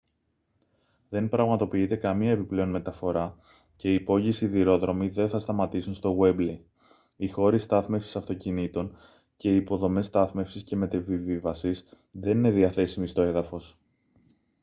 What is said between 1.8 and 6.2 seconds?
καμία επιπλέον μεταφορά και οι υπόγειοι σιδηρόδρομοι δεν θα σταματήσουν στο